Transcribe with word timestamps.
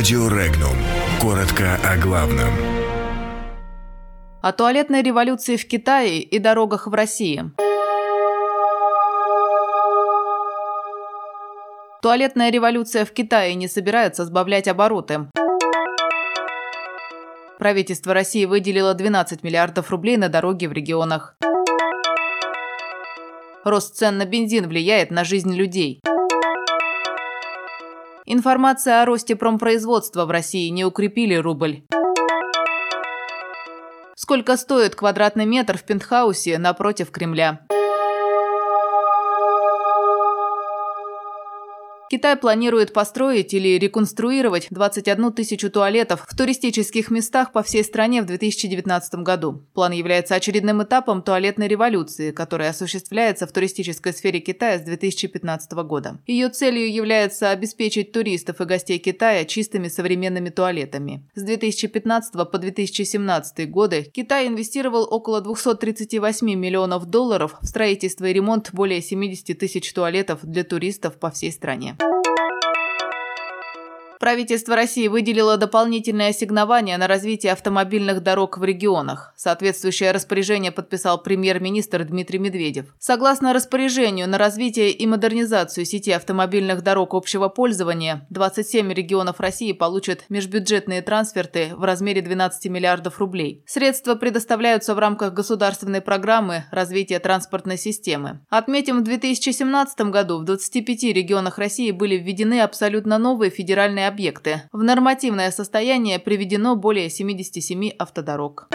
Радио 0.00 0.28
Регнум. 0.28 0.78
Коротко 1.20 1.78
о 1.84 1.98
главном. 1.98 2.48
О 4.40 4.50
туалетной 4.50 5.02
революции 5.02 5.56
в 5.56 5.68
Китае 5.68 6.22
и 6.22 6.38
дорогах 6.38 6.86
в 6.86 6.94
России. 6.94 7.52
Туалетная 12.00 12.50
революция 12.50 13.04
в 13.04 13.12
Китае 13.12 13.54
не 13.56 13.68
собирается 13.68 14.24
сбавлять 14.24 14.68
обороты. 14.68 15.28
Правительство 17.58 18.14
России 18.14 18.46
выделило 18.46 18.94
12 18.94 19.42
миллиардов 19.42 19.90
рублей 19.90 20.16
на 20.16 20.30
дороги 20.30 20.64
в 20.64 20.72
регионах. 20.72 21.36
Рост 23.64 23.96
цен 23.96 24.16
на 24.16 24.24
бензин 24.24 24.66
влияет 24.66 25.10
на 25.10 25.24
жизнь 25.24 25.54
людей. 25.54 26.00
Информация 28.32 29.02
о 29.02 29.06
росте 29.06 29.34
промпроизводства 29.34 30.24
в 30.24 30.30
России 30.30 30.68
не 30.68 30.84
укрепили 30.84 31.34
рубль. 31.34 31.82
Сколько 34.14 34.56
стоит 34.56 34.94
квадратный 34.94 35.46
метр 35.46 35.76
в 35.76 35.82
пентхаусе 35.82 36.56
напротив 36.58 37.10
Кремля? 37.10 37.66
Китай 42.10 42.34
планирует 42.34 42.92
построить 42.92 43.54
или 43.54 43.78
реконструировать 43.78 44.66
21 44.70 45.32
тысячу 45.32 45.70
туалетов 45.70 46.26
в 46.28 46.36
туристических 46.36 47.08
местах 47.08 47.52
по 47.52 47.62
всей 47.62 47.84
стране 47.84 48.20
в 48.20 48.26
2019 48.26 49.14
году. 49.22 49.62
План 49.74 49.92
является 49.92 50.34
очередным 50.34 50.82
этапом 50.82 51.22
туалетной 51.22 51.68
революции, 51.68 52.32
которая 52.32 52.70
осуществляется 52.70 53.46
в 53.46 53.52
туристической 53.52 54.12
сфере 54.12 54.40
Китая 54.40 54.80
с 54.80 54.82
2015 54.82 55.70
года. 55.84 56.18
Ее 56.26 56.48
целью 56.48 56.92
является 56.92 57.50
обеспечить 57.50 58.10
туристов 58.10 58.60
и 58.60 58.64
гостей 58.64 58.98
Китая 58.98 59.44
чистыми 59.44 59.86
современными 59.86 60.48
туалетами. 60.48 61.30
С 61.36 61.44
2015 61.44 62.32
по 62.50 62.58
2017 62.58 63.70
годы 63.70 64.10
Китай 64.12 64.48
инвестировал 64.48 65.06
около 65.08 65.40
238 65.42 66.54
миллионов 66.56 67.06
долларов 67.06 67.54
в 67.60 67.66
строительство 67.66 68.24
и 68.24 68.32
ремонт 68.32 68.70
более 68.72 69.00
70 69.00 69.56
тысяч 69.56 69.92
туалетов 69.92 70.40
для 70.42 70.64
туристов 70.64 71.16
по 71.16 71.30
всей 71.30 71.52
стране. 71.52 71.94
Правительство 74.20 74.76
России 74.76 75.08
выделило 75.08 75.56
дополнительное 75.56 76.28
ассигнование 76.28 76.98
на 76.98 77.06
развитие 77.06 77.52
автомобильных 77.52 78.22
дорог 78.22 78.58
в 78.58 78.62
регионах. 78.62 79.32
Соответствующее 79.34 80.12
распоряжение 80.12 80.70
подписал 80.70 81.22
премьер-министр 81.22 82.04
Дмитрий 82.04 82.38
Медведев. 82.38 82.94
Согласно 82.98 83.54
распоряжению 83.54 84.28
на 84.28 84.36
развитие 84.36 84.90
и 84.90 85.06
модернизацию 85.06 85.86
сети 85.86 86.10
автомобильных 86.10 86.82
дорог 86.82 87.14
общего 87.14 87.48
пользования, 87.48 88.26
27 88.28 88.92
регионов 88.92 89.40
России 89.40 89.72
получат 89.72 90.26
межбюджетные 90.28 91.00
трансферты 91.00 91.70
в 91.74 91.82
размере 91.84 92.20
12 92.20 92.70
миллиардов 92.70 93.20
рублей. 93.20 93.64
Средства 93.66 94.16
предоставляются 94.16 94.94
в 94.94 94.98
рамках 94.98 95.32
государственной 95.32 96.02
программы 96.02 96.64
развития 96.70 97.20
транспортной 97.20 97.78
системы. 97.78 98.40
Отметим, 98.50 98.98
в 98.98 99.02
2017 99.02 99.98
году 100.10 100.40
в 100.40 100.44
25 100.44 101.04
регионах 101.04 101.56
России 101.56 101.90
были 101.90 102.18
введены 102.18 102.60
абсолютно 102.60 103.16
новые 103.16 103.50
федеральные 103.50 104.09
объекты. 104.10 104.62
В 104.72 104.82
нормативное 104.82 105.50
состояние 105.50 106.18
приведено 106.18 106.76
более 106.76 107.08
77 107.08 107.90
автодорог. 107.98 108.68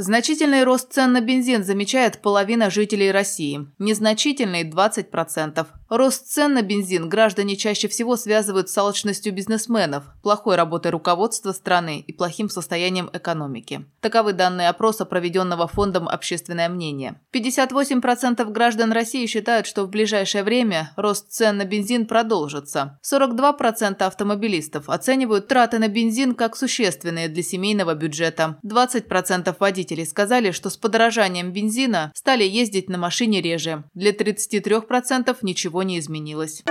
Значительный 0.00 0.62
рост 0.62 0.92
цен 0.92 1.12
на 1.12 1.20
бензин 1.20 1.64
замечает 1.64 2.22
половина 2.22 2.70
жителей 2.70 3.10
России. 3.10 3.66
Незначительный– 3.80 4.62
20%. 4.70 5.66
Рост 5.88 6.28
цен 6.28 6.54
на 6.54 6.62
бензин 6.62 7.08
граждане 7.08 7.56
чаще 7.56 7.88
всего 7.88 8.16
связывают 8.16 8.70
с 8.70 8.78
алчностью 8.78 9.34
бизнесменов, 9.34 10.04
плохой 10.22 10.54
работой 10.54 10.92
руководства 10.92 11.50
страны 11.50 11.98
и 12.06 12.12
плохим 12.12 12.48
состоянием 12.48 13.10
экономики. 13.12 13.86
Таковы 14.00 14.34
данные 14.34 14.68
опроса, 14.68 15.04
проведенного 15.04 15.66
Фондом 15.66 16.08
«Общественное 16.08 16.68
мнение». 16.68 17.20
58% 17.34 18.44
граждан 18.52 18.92
России 18.92 19.26
считают, 19.26 19.66
что 19.66 19.84
в 19.84 19.88
ближайшее 19.88 20.44
время 20.44 20.92
рост 20.94 21.32
цен 21.32 21.56
на 21.56 21.64
бензин 21.64 22.06
продолжится. 22.06 23.00
42% 23.02 24.00
автомобилистов 24.02 24.88
оценивают 24.88 25.48
траты 25.48 25.80
на 25.80 25.88
бензин 25.88 26.36
как 26.36 26.54
существенные 26.54 27.28
для 27.28 27.42
семейного 27.42 27.94
бюджета. 27.94 28.58
20% 28.62 29.56
водителей 29.58 29.87
сказали, 30.04 30.50
что 30.50 30.70
с 30.70 30.76
подорожанием 30.76 31.52
бензина 31.52 32.12
стали 32.14 32.44
ездить 32.44 32.88
на 32.88 32.98
машине 32.98 33.40
реже. 33.40 33.84
Для 33.94 34.12
33% 34.12 35.36
ничего 35.42 35.68
ничего 35.68 35.82
не 35.82 35.98
изменилось. 35.98 36.62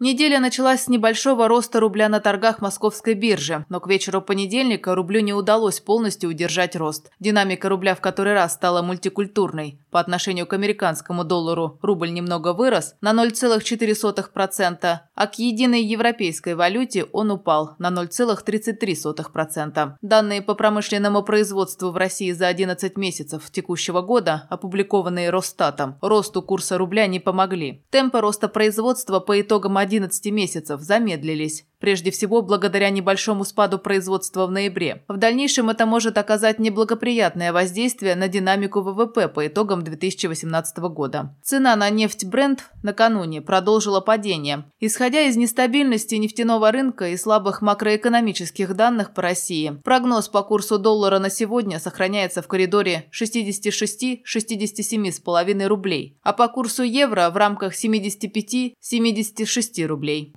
Неделя 0.00 0.38
началась 0.38 0.82
с 0.82 0.88
небольшого 0.88 1.48
роста 1.48 1.80
рубля 1.80 2.08
на 2.08 2.20
торгах 2.20 2.60
московской 2.60 3.14
биржи, 3.14 3.66
но 3.68 3.80
к 3.80 3.88
вечеру 3.88 4.22
понедельника 4.22 4.94
рублю 4.94 5.18
не 5.18 5.34
удалось 5.34 5.80
полностью 5.80 6.30
удержать 6.30 6.76
рост. 6.76 7.10
Динамика 7.18 7.68
рубля 7.68 7.96
в 7.96 8.00
который 8.00 8.32
раз 8.32 8.54
стала 8.54 8.80
мультикультурной. 8.80 9.80
По 9.90 9.98
отношению 9.98 10.46
к 10.46 10.52
американскому 10.52 11.24
доллару 11.24 11.80
рубль 11.82 12.12
немного 12.12 12.52
вырос 12.52 12.94
на 13.00 13.12
0,4%, 13.12 14.98
а 15.14 15.26
к 15.26 15.38
единой 15.40 15.82
европейской 15.82 16.54
валюте 16.54 17.02
он 17.10 17.32
упал 17.32 17.74
на 17.80 17.90
0,33%. 17.90 19.94
Данные 20.00 20.42
по 20.42 20.54
промышленному 20.54 21.24
производству 21.24 21.90
в 21.90 21.96
России 21.96 22.30
за 22.30 22.46
11 22.46 22.96
месяцев 22.96 23.50
текущего 23.50 24.02
года, 24.02 24.46
опубликованные 24.48 25.30
Росстатом, 25.30 25.98
росту 26.02 26.40
курса 26.40 26.78
рубля 26.78 27.08
не 27.08 27.18
помогли. 27.18 27.82
Темпы 27.90 28.20
роста 28.20 28.46
производства 28.46 29.18
по 29.18 29.40
итогам 29.40 29.76
11 29.88 30.30
месяцев 30.30 30.80
замедлились. 30.82 31.64
Прежде 31.80 32.10
всего, 32.10 32.42
благодаря 32.42 32.90
небольшому 32.90 33.44
спаду 33.44 33.78
производства 33.78 34.46
в 34.46 34.50
ноябре. 34.50 35.04
В 35.08 35.16
дальнейшем 35.16 35.70
это 35.70 35.86
может 35.86 36.18
оказать 36.18 36.58
неблагоприятное 36.58 37.52
воздействие 37.52 38.16
на 38.16 38.26
динамику 38.28 38.80
ВВП 38.80 39.28
по 39.28 39.46
итогам 39.46 39.84
2018 39.84 40.78
года. 40.78 41.36
Цена 41.42 41.76
на 41.76 41.88
нефть 41.90 42.24
Brent 42.24 42.60
накануне 42.82 43.42
продолжила 43.42 44.00
падение. 44.00 44.64
Исходя 44.80 45.20
из 45.20 45.36
нестабильности 45.36 46.16
нефтяного 46.16 46.72
рынка 46.72 47.08
и 47.08 47.16
слабых 47.16 47.62
макроэкономических 47.62 48.74
данных 48.74 49.14
по 49.14 49.22
России, 49.22 49.78
прогноз 49.84 50.28
по 50.28 50.42
курсу 50.42 50.78
доллара 50.78 51.20
на 51.20 51.30
сегодня 51.30 51.78
сохраняется 51.78 52.42
в 52.42 52.48
коридоре 52.48 53.08
66-67,5 53.12 55.66
рублей, 55.66 56.18
а 56.22 56.32
по 56.32 56.48
курсу 56.48 56.82
евро 56.82 57.30
в 57.30 57.36
рамках 57.36 57.74
75-76 57.74 59.86
рублей. 59.86 60.34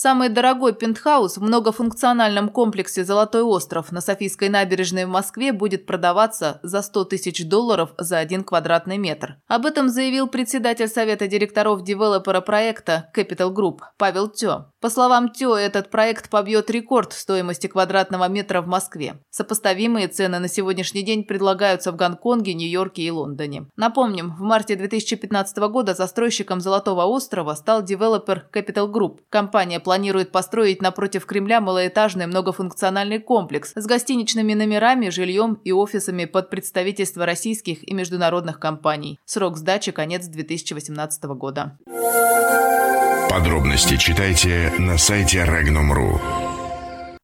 Самый 0.00 0.28
дорогой 0.28 0.74
пентхаус 0.74 1.38
в 1.38 1.42
многофункциональном 1.42 2.50
комплексе 2.50 3.04
«Золотой 3.04 3.42
остров» 3.42 3.90
на 3.90 4.00
Софийской 4.00 4.48
набережной 4.48 5.06
в 5.06 5.08
Москве 5.08 5.52
будет 5.52 5.86
продаваться 5.86 6.60
за 6.62 6.82
100 6.82 7.06
тысяч 7.06 7.44
долларов 7.44 7.94
за 7.98 8.18
один 8.18 8.44
квадратный 8.44 8.96
метр. 8.96 9.38
Об 9.48 9.66
этом 9.66 9.88
заявил 9.88 10.28
председатель 10.28 10.86
Совета 10.86 11.26
директоров 11.26 11.82
девелопера 11.82 12.40
проекта 12.40 13.10
Capital 13.12 13.52
Group 13.52 13.80
Павел 13.96 14.28
Тё. 14.28 14.66
По 14.80 14.88
словам 14.88 15.30
Тё, 15.30 15.56
этот 15.56 15.90
проект 15.90 16.30
побьет 16.30 16.70
рекорд 16.70 17.12
стоимости 17.12 17.66
квадратного 17.66 18.28
метра 18.28 18.62
в 18.62 18.68
Москве. 18.68 19.20
Сопоставимые 19.30 20.06
цены 20.06 20.38
на 20.38 20.46
сегодняшний 20.46 21.02
день 21.02 21.24
предлагаются 21.24 21.90
в 21.90 21.96
Гонконге, 21.96 22.54
Нью-Йорке 22.54 23.02
и 23.02 23.10
Лондоне. 23.10 23.66
Напомним, 23.74 24.36
в 24.36 24.42
марте 24.42 24.76
2015 24.76 25.56
года 25.56 25.94
застройщиком 25.94 26.60
«Золотого 26.60 27.06
острова» 27.06 27.54
стал 27.54 27.82
девелопер 27.82 28.46
Capital 28.54 28.88
Group. 28.92 29.18
Компания 29.28 29.80
планирует 29.88 30.32
построить 30.32 30.82
напротив 30.82 31.24
Кремля 31.24 31.62
малоэтажный 31.62 32.26
многофункциональный 32.26 33.20
комплекс 33.20 33.72
с 33.74 33.86
гостиничными 33.86 34.52
номерами, 34.52 35.08
жильем 35.08 35.54
и 35.64 35.72
офисами 35.72 36.26
под 36.26 36.50
представительство 36.50 37.24
российских 37.24 37.88
и 37.88 37.94
международных 37.94 38.60
компаний. 38.60 39.18
Срок 39.24 39.56
сдачи– 39.56 39.90
конец 39.92 40.26
2018 40.26 41.24
года. 41.24 41.78
Подробности 43.30 43.96
читайте 43.96 44.74
на 44.76 44.98
сайте 44.98 45.38
Regnum.ru. 45.38 46.47